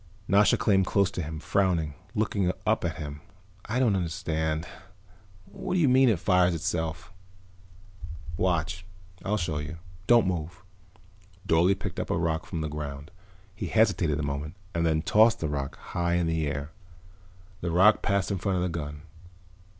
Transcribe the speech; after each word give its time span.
Nasha 0.27 0.57
came 0.57 0.83
close 0.83 1.11
to 1.11 1.21
him, 1.21 1.39
frowning, 1.39 1.93
looking 2.15 2.51
up 2.65 2.83
at 2.83 2.95
him. 2.95 3.21
"I 3.65 3.77
don't 3.77 3.95
understand. 3.95 4.65
What 5.45 5.75
do 5.75 5.79
you 5.79 5.87
mean, 5.87 6.09
it 6.09 6.17
fires 6.17 6.55
itself?" 6.55 7.13
"Watch, 8.35 8.83
I'll 9.23 9.37
show 9.37 9.59
you. 9.59 9.77
Don't 10.07 10.25
move." 10.25 10.63
Dorle 11.45 11.75
picked 11.77 11.99
up 11.99 12.09
a 12.09 12.17
rock 12.17 12.47
from 12.47 12.61
the 12.61 12.67
ground. 12.67 13.11
He 13.55 13.67
hesitated 13.67 14.19
a 14.19 14.23
moment 14.23 14.55
and 14.73 14.87
then 14.87 15.03
tossed 15.03 15.39
the 15.39 15.47
rock 15.47 15.77
high 15.77 16.15
in 16.15 16.25
the 16.25 16.47
air. 16.47 16.71
The 17.59 17.69
rock 17.69 18.01
passed 18.01 18.31
in 18.31 18.39
front 18.39 18.55
of 18.55 18.63
the 18.63 18.69
gun. 18.69 19.03